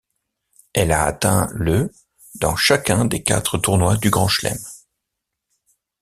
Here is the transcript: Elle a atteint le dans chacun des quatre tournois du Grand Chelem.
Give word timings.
Elle 0.73 0.93
a 0.93 1.03
atteint 1.05 1.47
le 1.53 1.91
dans 2.39 2.55
chacun 2.55 3.05
des 3.05 3.21
quatre 3.21 3.59
tournois 3.59 3.97
du 3.97 4.09
Grand 4.09 4.27
Chelem. 4.27 4.57